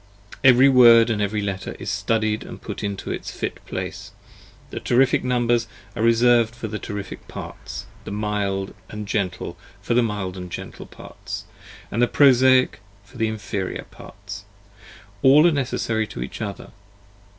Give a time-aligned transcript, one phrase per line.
[0.43, 4.09] Every word and every letter is studied and put into its fit place;
[4.71, 9.93] the terrific numbers are reserved for the terrific parts, the mild & 40 gentle, for
[9.93, 11.43] the mild & gentle parts,
[11.91, 14.45] and the prosaic, for inferior parts,'
[15.21, 16.71] all are necessary to each other.